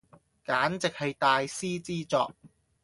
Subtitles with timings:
[0.43, 2.33] 簡直係大師之作